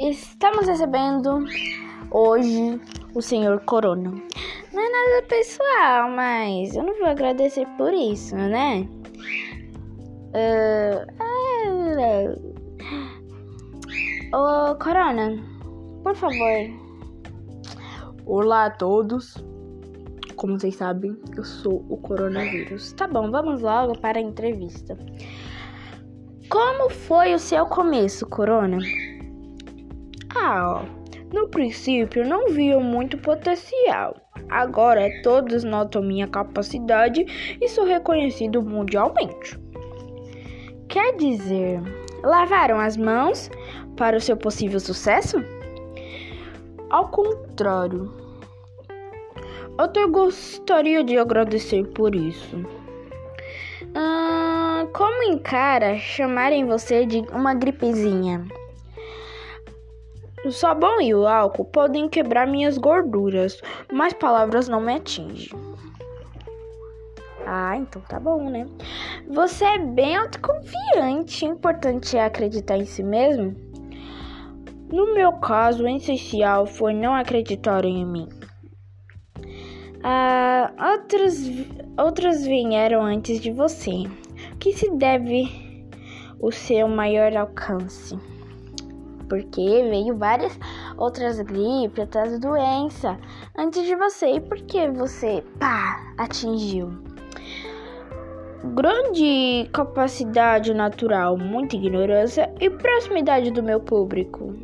Estamos 0.00 0.66
recebendo 0.66 1.44
hoje 2.10 2.80
o 3.14 3.20
senhor 3.20 3.60
Corona. 3.60 4.10
Não 4.72 4.82
é 4.82 4.88
nada 4.88 5.26
pessoal, 5.28 6.10
mas 6.10 6.74
eu 6.74 6.82
não 6.82 6.98
vou 6.98 7.06
agradecer 7.06 7.66
por 7.76 7.92
isso, 7.92 8.34
né? 8.34 8.88
Uh, 10.32 11.06
Ô, 14.34 14.74
Corona, 14.76 15.36
por 16.02 16.16
favor. 16.16 16.70
Olá 18.24 18.66
a 18.66 18.70
todos. 18.70 19.44
Como 20.36 20.58
vocês 20.58 20.76
sabem, 20.76 21.16
eu 21.36 21.44
sou 21.44 21.84
o 21.88 21.98
coronavírus. 21.98 22.92
Tá 22.94 23.06
bom, 23.06 23.30
vamos 23.30 23.60
logo 23.60 23.98
para 23.98 24.18
a 24.18 24.22
entrevista. 24.22 24.96
Como 26.48 26.90
foi 26.90 27.34
o 27.34 27.38
seu 27.38 27.66
começo, 27.66 28.26
Corona? 28.26 28.78
No 31.32 31.48
princípio 31.48 32.26
não 32.26 32.48
via 32.48 32.78
muito 32.78 33.16
potencial. 33.16 34.16
Agora 34.50 35.08
todos 35.22 35.64
notam 35.64 36.02
minha 36.02 36.26
capacidade 36.26 37.24
e 37.60 37.68
sou 37.68 37.84
reconhecido 37.84 38.60
mundialmente. 38.60 39.58
Quer 40.88 41.16
dizer, 41.16 41.80
lavaram 42.22 42.78
as 42.78 42.96
mãos 42.96 43.50
para 43.96 44.16
o 44.16 44.20
seu 44.20 44.36
possível 44.36 44.78
sucesso? 44.78 45.42
Ao 46.90 47.08
contrário, 47.08 48.12
até 49.78 50.06
gostaria 50.06 51.02
de 51.02 51.16
agradecer 51.16 51.86
por 51.94 52.14
isso. 52.14 52.56
Hum, 53.96 54.86
como 54.92 55.22
encara 55.22 55.96
chamarem 55.96 56.66
você 56.66 57.06
de 57.06 57.20
uma 57.32 57.54
gripezinha? 57.54 58.44
O 60.44 60.50
sabão 60.50 61.00
e 61.00 61.14
o 61.14 61.26
álcool 61.26 61.64
podem 61.66 62.08
quebrar 62.08 62.48
minhas 62.48 62.76
gorduras, 62.76 63.60
mas 63.92 64.12
palavras 64.12 64.68
não 64.68 64.80
me 64.80 64.94
atingem. 64.94 65.50
Ah, 67.46 67.76
então 67.76 68.02
tá 68.02 68.18
bom, 68.18 68.50
né? 68.50 68.66
Você 69.28 69.64
é 69.64 69.78
bem 69.78 70.16
autoconfiante. 70.16 71.44
Importante 71.44 72.16
é 72.16 72.24
acreditar 72.24 72.76
em 72.76 72.84
si 72.84 73.02
mesmo? 73.02 73.54
No 74.90 75.14
meu 75.14 75.32
caso, 75.34 75.84
o 75.84 75.88
essencial 75.88 76.66
foi 76.66 76.92
não 76.92 77.14
acreditar 77.14 77.84
em 77.84 78.04
mim. 78.04 78.28
Ah, 80.02 80.72
outros, 80.92 81.36
outros 81.96 82.44
vieram 82.44 83.02
antes 83.02 83.40
de 83.40 83.52
você. 83.52 84.04
O 84.52 84.56
que 84.58 84.72
se 84.72 84.90
deve 84.90 85.86
o 86.40 86.50
seu 86.50 86.88
maior 86.88 87.36
alcance? 87.36 88.18
Porque 89.32 89.86
veio 89.88 90.14
várias 90.14 90.60
outras 90.98 91.40
gripes, 91.40 91.98
outras 92.00 92.38
doenças 92.38 93.16
antes 93.56 93.82
de 93.86 93.96
você 93.96 94.34
e 94.34 94.40
porque 94.42 94.90
você, 94.90 95.42
pá, 95.58 95.98
atingiu. 96.18 96.92
Grande 98.74 99.70
capacidade 99.72 100.74
natural, 100.74 101.38
muita 101.38 101.76
ignorância 101.76 102.52
e 102.60 102.68
proximidade 102.68 103.50
do 103.50 103.62
meu 103.62 103.80
público. 103.80 104.54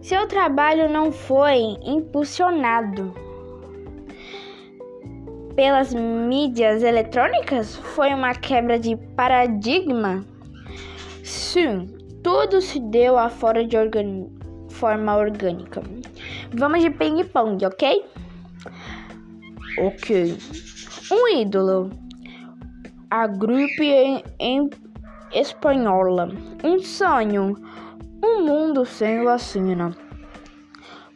Seu 0.00 0.26
trabalho 0.26 0.88
não 0.88 1.12
foi 1.12 1.58
impulsionado 1.84 3.12
pelas 5.54 5.92
mídias 5.92 6.82
eletrônicas? 6.82 7.76
Foi 7.76 8.08
uma 8.14 8.34
quebra 8.34 8.78
de 8.78 8.96
paradigma? 9.14 10.24
Sim, 11.22 12.01
tudo 12.22 12.60
se 12.60 12.78
deu 12.80 13.16
fora 13.30 13.66
de 13.66 13.76
organ... 13.76 14.28
forma 14.70 15.16
orgânica. 15.16 15.82
Vamos 16.54 16.82
de 16.82 16.90
ping-pong, 16.90 17.64
ok? 17.64 18.04
Ok. 19.78 20.36
Um 21.10 21.28
ídolo. 21.36 21.90
A 23.10 23.26
grupo 23.26 23.82
em, 23.82 24.22
em 24.38 24.70
espanhola. 25.34 26.28
Um 26.62 26.78
sonho. 26.78 27.56
Um 28.24 28.44
mundo 28.44 28.84
sem 28.84 29.24
vacina. 29.24 29.96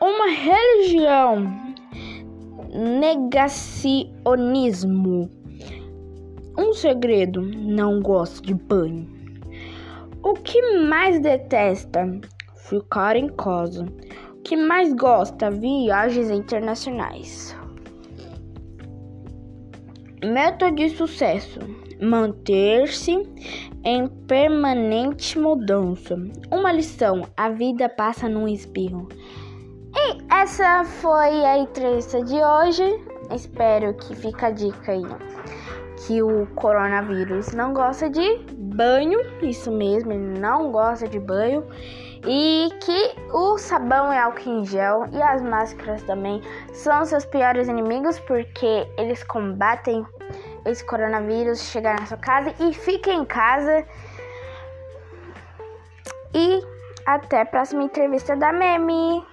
Uma 0.00 0.26
religião. 0.28 1.46
Negacionismo. 3.00 5.30
Um 6.58 6.72
segredo. 6.72 7.42
Não 7.42 8.00
gosto 8.00 8.42
de 8.42 8.54
banho. 8.54 9.17
O 10.28 10.34
que 10.34 10.60
mais 10.82 11.18
detesta? 11.20 12.06
Ficar 12.68 13.16
em 13.16 13.28
casa. 13.28 13.86
O 14.30 14.42
que 14.42 14.58
mais 14.58 14.92
gosta? 14.92 15.50
Viagens 15.50 16.28
internacionais. 16.28 17.56
Meta 20.22 20.70
de 20.70 20.90
sucesso: 20.90 21.60
manter-se 21.98 23.26
em 23.82 24.06
permanente 24.26 25.38
mudança. 25.38 26.14
Uma 26.52 26.72
lição: 26.72 27.22
a 27.34 27.48
vida 27.48 27.88
passa 27.88 28.28
num 28.28 28.46
espirro. 28.46 29.08
E 29.96 30.18
essa 30.30 30.84
foi 30.84 31.42
a 31.42 31.56
entrevista 31.56 32.22
de 32.22 32.34
hoje. 32.34 32.84
Espero 33.34 33.94
que 33.94 34.14
fique 34.14 34.44
a 34.44 34.50
dica 34.50 34.92
aí 34.92 35.06
que 36.06 36.22
o 36.22 36.46
coronavírus 36.54 37.52
não 37.52 37.72
gosta 37.72 38.08
de 38.08 38.38
banho, 38.52 39.20
isso 39.42 39.70
mesmo, 39.70 40.12
ele 40.12 40.38
não 40.38 40.70
gosta 40.70 41.08
de 41.08 41.18
banho, 41.18 41.66
e 42.26 42.68
que 42.80 43.14
o 43.32 43.58
sabão 43.58 44.12
e 44.12 44.18
álcool 44.18 44.60
em 44.60 44.64
gel 44.64 45.06
e 45.12 45.22
as 45.22 45.42
máscaras 45.42 46.02
também 46.02 46.42
são 46.72 47.04
seus 47.04 47.24
piores 47.24 47.68
inimigos 47.68 48.18
porque 48.20 48.86
eles 48.96 49.22
combatem 49.24 50.04
esse 50.64 50.84
coronavírus 50.84 51.60
chegar 51.60 51.98
na 51.98 52.06
sua 52.06 52.18
casa 52.18 52.52
e 52.60 52.72
fique 52.74 53.10
em 53.10 53.24
casa. 53.24 53.84
E 56.34 56.60
até 57.06 57.40
a 57.40 57.46
próxima 57.46 57.84
entrevista 57.84 58.36
da 58.36 58.52
Meme. 58.52 59.24